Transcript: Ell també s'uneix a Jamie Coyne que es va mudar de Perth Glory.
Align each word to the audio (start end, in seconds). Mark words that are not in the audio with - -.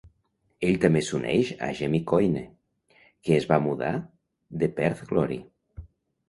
Ell 0.67 0.77
també 0.85 1.01
s'uneix 1.09 1.51
a 1.67 1.69
Jamie 1.79 2.05
Coyne 2.11 2.41
que 2.95 3.37
es 3.37 3.47
va 3.53 3.61
mudar 3.67 3.93
de 4.65 4.71
Perth 4.81 5.05
Glory. 5.13 5.39